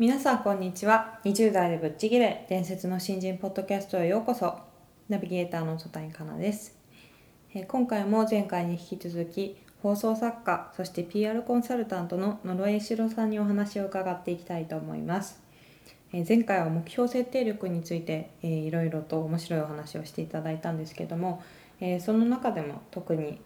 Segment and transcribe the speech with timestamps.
[0.00, 1.20] 皆さんこんにちは。
[1.24, 4.58] 20代でぶっちぎれ伝説の新人ポッドキャストへようこそ。
[5.10, 6.74] ナビゲーターの曽谷香奈です。
[7.52, 15.38] え今回も前回に引き続き放送作家そして PR コンサルタントの野呂江一郎さんにお話を伺っていきたいと思います。
[16.14, 21.42] え前回は目標設定力について、え、いろいろと面白いお話をしていただいたんですけども、
[21.78, 23.38] え、その中でも特に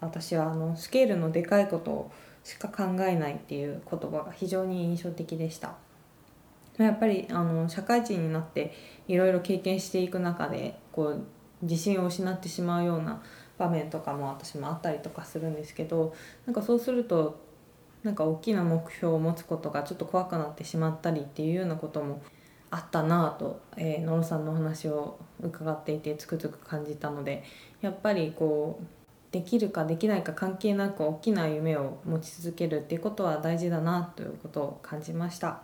[0.00, 2.12] 私はあのスケールのでかいことを
[2.44, 5.76] しか考えないっていう言葉が非常に印象的でした。
[6.78, 8.72] やっぱりあの社会人になって
[9.08, 11.24] いろいろ経験していく中でこう
[11.62, 13.20] 自信を失ってしまうような
[13.58, 16.14] 場面とかも私もあったりとかするんですけど
[16.46, 17.40] なんかそうすると
[18.04, 22.22] なんか大きな目標を持つことがちょっと怖くなってしまったりっていうようなことも
[22.70, 27.42] あったなぁと、えー、野呂さんのお話を伺っていてつくづく感じたので
[27.80, 28.86] やっぱりこう
[29.30, 35.62] できるかできないか関係なく大きな夢を持ち続けるっていうことは大事だなということを感じました。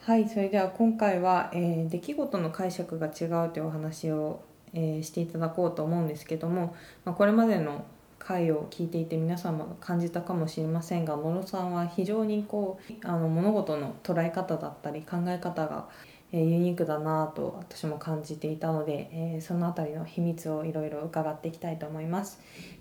[0.00, 4.40] はいそれでは今回は、えー、出来事の解釈が違うというお話を、
[4.72, 7.84] えー、していただこうと思うんですけども、まあ、これまでの
[8.20, 15.88] 回を聞いていて皆様が感じたかもしれませんが野呂さんは非常にこうあの物事の捉え方だったり考え方が
[16.32, 22.40] えユニークだなと私も感じていたので、えその辺りの秘密をいろいろ伺っていきたいと思います、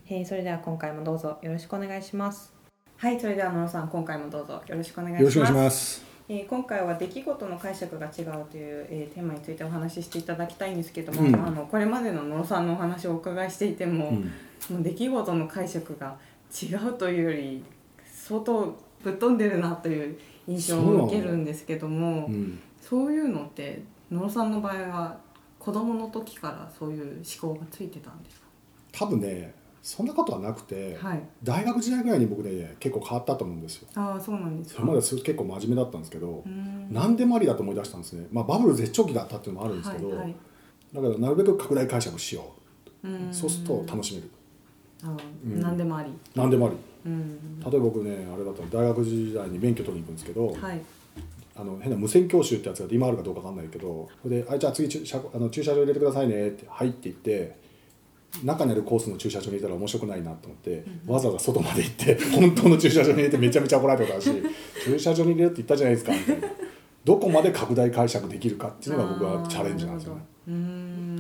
[0.10, 2.54] えそれでは今回もどうぞよろしくお願いします。
[2.98, 5.38] はいそれでは野呂さん今回もどうぞよろしくお願いします。
[5.38, 6.06] よろしくお願いします。
[6.28, 14.16] えー、今回は出来事の解釈が違うという、えー、テーマについてお話ししていただきたいんですけども、うん、あのこれまでの野呂さんのお話をお伺いしていても、うん、
[14.76, 16.18] もう出来事の解釈が
[16.50, 17.64] 違うというより
[18.12, 23.82] 相当ぶっ飛んでるなという印象を受けるんですけども、うん、そういうのって
[24.12, 25.18] 野呂さんの場合は
[25.58, 28.46] 子供の時からそういう思考がついてたんですか？
[28.92, 33.88] 多分ねそんなことはなくて、はい、大学時代ぐらいに僕ね結構変わったと思うんですよ。
[33.96, 36.44] ああそうなんですそれまで結構真面目だったんですけど
[36.92, 40.36] 何でもありだと思い出したんですね、まあ、バブル絶頂期だったっていうのもあるんですけど、はいはい、
[40.94, 42.54] だからなるべく拡大解釈しよ
[43.04, 43.08] う。
[43.32, 44.30] そうすると楽しめる。
[45.04, 46.12] あ、うん、何でもあり。
[46.36, 46.76] 何でもあり。
[47.06, 50.82] 例えば僕ねあれだった大学時代に免許取りに行くんですけど、はい
[51.58, 57.58] あの変な無線教習ってやつが今あるかどうか分かんないけどであじゃあ次駐あの駐車場入れてくださいねって入って言って
[58.44, 66.48] 中にあるコースの駐車場に入れたら面白くないなと思って、うん、わざわざ外まで行って本当の駐車場に入れてめちゃめちゃ怒られたことあるし駐車場に入れるって言ったじゃないですかみたいな。
[67.06, 70.22] どこまで拡大解釈できるかっていうのが僕はチャレンジなんですよね。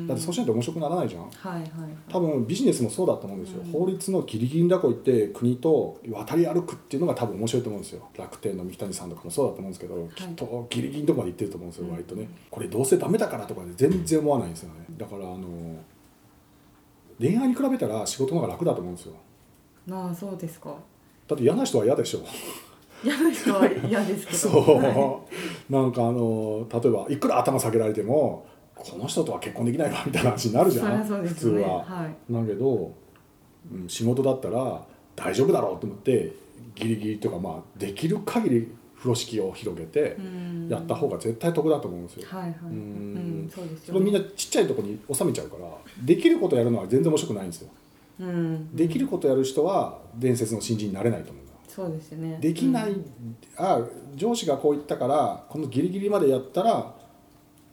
[0.07, 1.69] だってそうしないと面白くならないじゃん、はいはいはい、
[2.09, 8.07] 多分ビジネスもそうだと思うんですよ、うん、法律のギリギリのとこ行って国と渡り歩くっていうのが多分面白いと思うんですよ。
[8.17, 12.29] 楽天の三木谷さんとかもそうだと思うんですけど、はい、きっとギリギリのとこまで行ってると思うんですよ、割とね。
[12.49, 14.85] これどうせダメだからとかで全然思わないんですよね。
[14.97, 15.47] だからあの
[17.19, 19.13] 恋愛に比べたら仕事の方が楽だと思うんですよ。
[19.91, 20.75] ああそうですか。
[21.27, 22.19] だって嫌な人は嫌でしょ。
[23.03, 24.37] 嫌な人は嫌ですけど。
[24.65, 25.21] そう、は
[25.69, 28.45] い、なんかあの例えばいくら頭下げられても
[28.75, 32.93] この人とは結婚できないわみたいな話になるじゃん、ね、普通は、はい、だけど、
[33.71, 36.33] うん、仕事だったら大丈夫だろうと思って
[36.75, 40.17] ギリギリとかまあできる限り風呂敷を広げて
[40.69, 42.27] やった方が絶対得だと思うんですよ。
[42.27, 45.67] はいはい、うん、そうですよ、ね、それみんなちっちゃいところに収めちゃうから
[46.03, 47.69] できることやるのは全然面白くないんですよ。
[48.19, 51.45] うん、できることやる人は伝説の新人になれないと思う。
[51.67, 52.37] そうですね。
[52.39, 53.05] できない、うん、
[53.57, 53.81] あ
[54.15, 56.95] 上司がこう言ったからこのギリギリまでやったら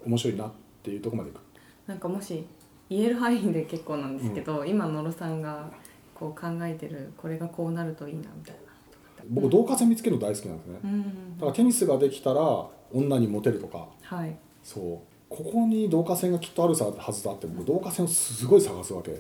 [0.05, 1.41] 面白いなっていうところまでいく。
[1.87, 2.45] なんかもし
[2.91, 5.71] 言える範囲で結構なんですけど、うん、今野呂さんが
[6.15, 8.61] こう考えてるこれがこうなるといいなみたいな。
[9.31, 15.13] 僕導火線見つけるの大好きなんですね、うん、だからテニスができたら女にモテるとか、はい、そう。
[15.29, 19.13] ここに導火線がきっとあるはずだって僕導火線をすごい探すわけ。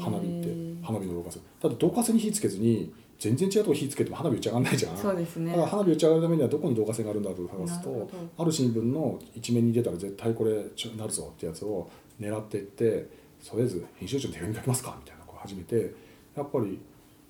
[0.00, 0.82] 花火って。
[0.82, 1.42] 花火の導火線。
[1.60, 4.96] だって導火線に火つけずに全然違うとこ火つけても花火打ち上がらないじゃん。
[4.96, 5.50] そうですね。
[5.50, 10.52] だから花火打ち上がるためにはどこに導火線があるんだと探すとある新聞の一面に出たら絶対これ
[10.96, 13.08] なるぞってやつを狙っていって
[13.44, 15.94] とりあえず編集長に手紙書きますかみたいなこう始めて
[16.36, 16.78] やっぱり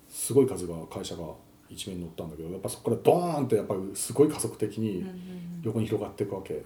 [0.07, 1.23] すごい数が会社が
[1.69, 5.05] 一面に載ったんだけどやっぱそこからドーンってやっぱりすごい加速的に
[5.63, 6.63] 横に広がっていくわけ、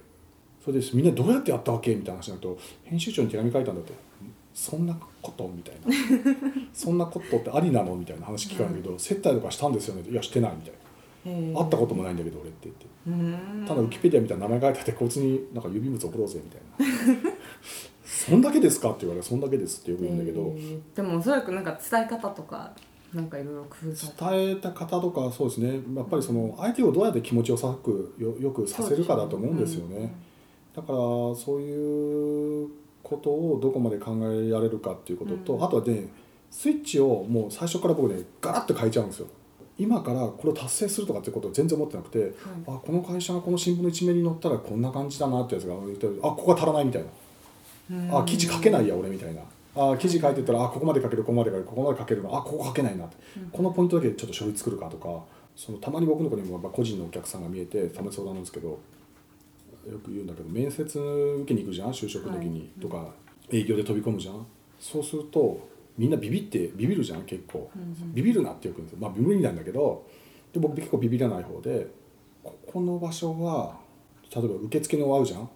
[0.63, 3.93] それでみんなどうやってやったわけみたいな話になると編集長に手紙書いたんだって
[4.53, 5.93] そんなことみたいな。
[6.73, 10.03] そんなことってありなのみたいな話聞かないけど、接待とかしたんですよね。
[10.09, 10.83] いやしてないみたいな。
[11.59, 13.67] 会ったこともないんだけど俺って言って。
[13.67, 16.61] ただウィキペディアみたいな名前書いてあってこいつになんか郵便物送ろうぜみたい
[17.25, 17.31] な。
[18.05, 20.53] そんだけですかって言われてそんだけですってよく言うんだけど、
[20.95, 22.71] でもおそらくなんか伝え方とか
[23.13, 25.79] なんかいろいろ工夫伝えた方とかそうですね。
[25.95, 29.97] やっぱりその相手をどうやって気持ちよさくよよくさせるかだと思うんですよね、
[30.75, 30.97] うん、だから
[31.35, 32.69] そういう
[33.03, 36.07] ことをどこまで考えられるかっていうことと、うん、あとはね
[36.49, 39.27] スイッチをもう最初から僕ねガラッと変えちゃうんですよ。
[39.77, 42.31] 今からこれを達成するとかってことを全然思ってなくて、はい、
[42.67, 47.03] あこの会社がこの新聞の一面に載ったらこんな感じだなってやつが言ってあここが足らないみたい
[47.89, 48.19] な。
[48.19, 49.41] あ記事書けないや俺みたいな。
[49.75, 55.23] あ記事書いてたらあここまで書けるここまで書けるここまで書けるのあここ書けないなって、うん、このポイントだけちょっと書類作るかとか
[55.55, 58.79] そのたまに僕の子にも個人のお客さんが見えてたまに相談なんですけど
[59.91, 61.89] よく言うんだけど面接受けに行くじゃん？
[61.89, 63.07] 就職の時に、はい、とか
[63.51, 64.45] 営業で飛び込むじゃん？
[64.79, 67.23] そうするとみんなビビってビビるじゃん？
[67.23, 67.69] 結構、
[68.13, 68.99] ビビるなってよく言うんですよ。
[69.01, 70.07] まあビビりなんだけど
[70.51, 71.87] で僕結構ビビらない方で
[72.43, 73.77] ここの場所は
[74.35, 75.49] 例えば受付の会うじゃん？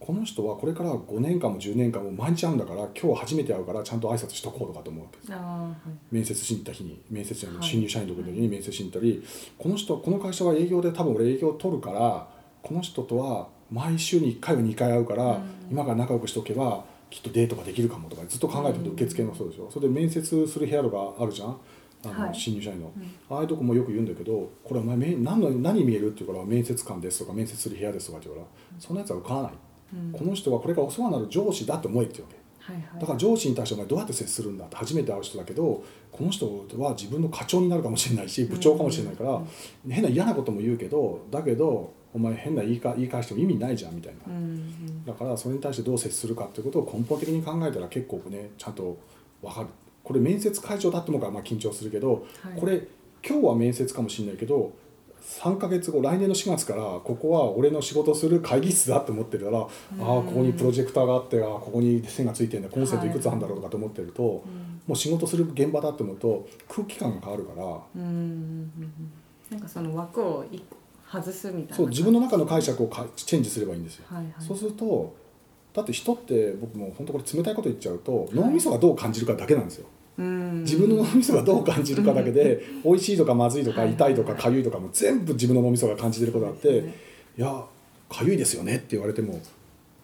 [0.00, 9.22] この人はこれから5年間も10年間も毎日会うんだから今日初めて会うからちゃんと挨拶しとこうとかと思うわけです、はい、面接しに行った日に面接者の新入社員の時に面接しに行ったり、はい、
[9.56, 12.28] この人この会社は営業で多分俺営業を取るから
[12.62, 21.56] この人とは毎週に1回は2回会うから、うん、今から仲良くしておけばきっとデートができるかもとかずっと考えてると受付もそうでしょそれで面接する部屋とかあるじゃん。
[22.04, 28.48] あの、はい、新入社員の、うん、ああいうとこもよく言うんだけど「これお前何の何見える?」って言うから「面接官です」とか「面接する部屋です」とかって言うから
[28.80, 28.96] 「そん。
[28.96, 29.52] なやつは受からない」
[30.12, 32.42] この人はこれからお世話になる上司だって思えっていうわけ。
[32.58, 35.82] はいはい、だから上司に対してお前どうやって接するんだって初めて会う人だけど
[36.12, 36.46] この人
[36.78, 39.90] は自分の課長になるかもしれないし部長かもしれないから、うん。
[39.90, 48.96] 変な嫌なことも言うけどだけどお前変な言いか言い返しても意味ないじゃんみたいな、うんだからそれに対してどう接するかっていうことを根本的に考えたら結構ねちゃんと
[49.42, 49.66] 分かる。
[50.04, 52.86] これ面接会場だってもからまあ緊張するけど、はい、これ
[53.26, 54.72] 今日は面接かもしれないけど
[55.22, 59.66] 3か月後来年の4月からここは俺の仕事する会議室だって思ってるから、ああ
[59.96, 64.40] ここにプロジェクターがあってあここに線がついてるんだコンセントいくつあるんだろうとかと思ってると、はい、
[64.88, 67.78] もう仕事する現場だって思うと空気感が変わるから。
[67.96, 68.70] うん
[69.50, 70.44] なんかその枠を
[71.12, 75.14] 外すみたいなそう自分の中の解釈をかチェンジすればいいんですよ、はいはい、そうすると
[75.74, 79.86] だって人って僕も本当これ冷たいこと言っちゃうと脳みそがどう感じるかだけなんですよ、
[80.18, 86.68] 自分の脳みそがどう感じるかだけで 美味しいとかまずいとか痛いとか痒いとかも全部自分の脳みそが感じてることがあって
[87.38, 87.64] 「いや
[88.10, 89.40] 痒いですよね」って言われても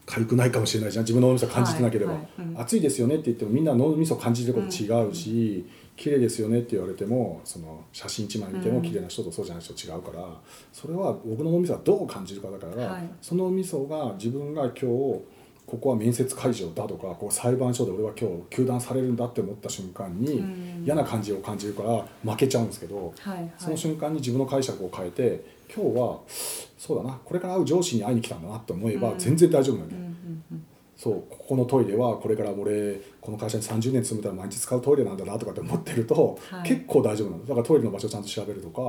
[0.09, 1.05] 痒くないかもしれないじゃん。
[1.05, 2.19] 自分の脳みそ感じてなければ
[2.57, 5.67] 「暑いですよね」って言ってもみんな脳みそ感じてること違うし
[5.97, 10.27] 「綺麗ですよね」って言われてもその写真1枚見ても綺麗な人とそうじゃない人違うから
[10.73, 15.21] それは僕の脳みそがどう感じるかだから、その脳みそが自分が今日
[15.69, 20.43] ここは面接会場だとかこう裁判所で俺は今日糾弾されるんだって思った瞬間に
[20.83, 26.21] 嫌な感じを感じるから負けちゃうんですけど、はいはい、その瞬間に自分の解釈を変えて今日は
[26.79, 30.03] そうだなこれから会う上司に会いに来たんだなって思えば全然大丈夫なんだよ、
[30.97, 38.81] そうここのトイレはこれから俺この会社に30年勤めたら毎日使うトイレなんだなとかって思ってると、はい、結構大丈夫なんだだからトイレの場所をちゃんと調べるとか、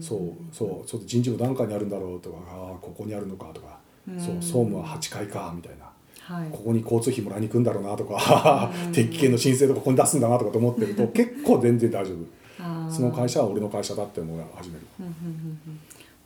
[0.00, 3.78] そうそうちょっと人事部何階にあるんだろうとかああここにあるのかとか、
[4.18, 5.84] そう総務は8階かみたいな。
[6.24, 12.44] はい、ここに交通費もらいに行くんだろうなとか定期券の申請とかここに出すんだなとかと思ってると結構全然大丈夫。
[12.90, 14.86] その会社は俺の会社だって思い始める。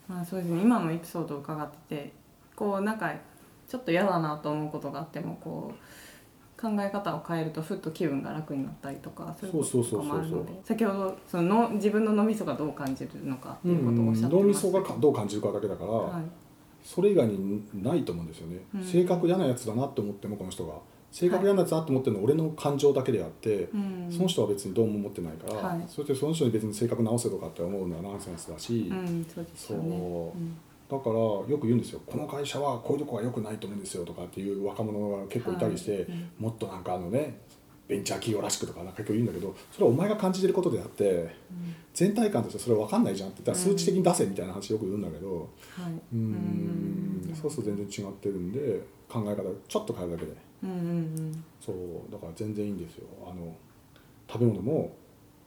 [0.08, 0.62] まあ、そうですね。
[0.62, 2.12] 今のエピソードを伺ってて
[2.56, 3.12] こうなんか
[3.68, 16.22] ちょっと嫌だなと思うことがあってもこう考え方を変えるとふっと気分が楽になったりとかそういうこともあるので先ほどその自分の脳みそがどう感じるのかっていうことをおっしゃってました、うん、脳みそがどう感じるかだけだから、はい。
[16.82, 20.72] それ以外にないと思うんですよね、うん、性格嫌なやつだなと思ってもこの人が
[21.10, 23.62] 性格嫌なやつだと思ってるのは俺の感情だけであって、は
[24.10, 30.32] い、その人は別にどうも思ってないから、はい、そしてその人に別に性格直せとかって思うのはナンセンスだし、うん、そうですよね、
[30.90, 32.00] だからよく言うんですよ。
[32.06, 37.40] この会社はこういうとこが良くないと思うんですよとかっていう若者が結構いたりして、はいうん、もっとなんかあのね
[37.88, 45.48] ベンチャー企業らしくとかなんか結構言うんだけどそれはお前が感じてることであって、うん、全体感としてそれ分かんないじゃんって言ったら数値的に出せみたいな話よく言うんだけど、
[46.12, 47.34] うん、うん。
[47.34, 50.80] そうすると全然違ってるんで考え方ちょっと変えるだけで、うんうんう
[51.20, 53.06] ん、そうだから全然いいんですよ。
[53.26, 53.54] あの
[54.30, 54.92] 食べ物も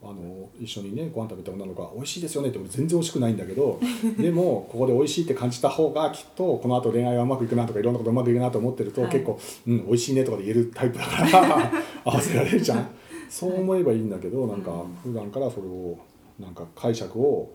[0.04, 3.80] あの一緒にねご飯食べた女の子が「美味しいですよね」って全然美味しくないんだけど
[4.18, 11.72] でもここで美味しいって感じた方がきっとこのあと恋愛がうまくいくなとかいろんなことうまくいくなと思ってると、はい、結構「うん美味しいね」とかで言えるタイプだから
[12.04, 12.90] 合わせられるじゃん。
[13.30, 15.98] そう思えばいいんだけどなんか普段からそれを
[16.38, 17.50] なんか解釈を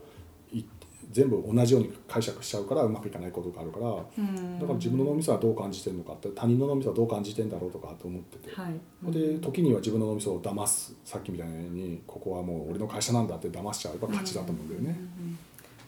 [1.16, 4.04] 全部同じように解釈しちゃうからうまくいかないことがあるから、だか
[4.68, 15.00] ら自分の脳みそはどう感じてるのかって他人の脳みそはどう感じてんだろうとかと思ってて、はい、で時には自分の脳みそを騙すさっきみたいにここはもう俺の会社なんだって騙しちゃえば勝ちだと思うんだよね。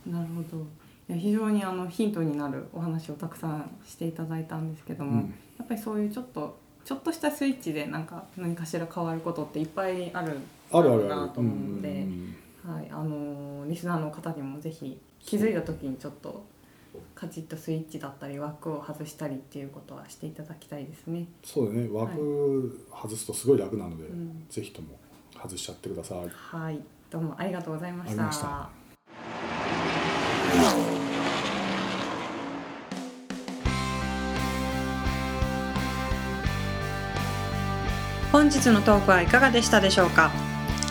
[0.07, 0.65] なるほど。
[1.11, 10.39] いや非常にあのヒントになるお話をたくさんしていただいたんですけども、うん、やっぱりそういうちょっとちょっとしたスイッチでなんか何かしら変わることっていっぱいある
[10.73, 12.07] あるあるなと思うので、
[12.67, 16.45] はい、あのリスナーの方にもぜひ気づいた時にちょっと
[17.15, 21.27] カチッとスイッチだったり枠を外したりっていうことはしていただきたいですね。
[21.45, 24.13] そうだね枠外すとすごい楽なので、はい、
[24.49, 24.99] ぜひとも
[25.35, 26.29] 外しちゃってください。
[26.31, 28.71] はいどうもありがとうございました。
[38.31, 40.31] 本日のトークはいかがでしたでしょうか？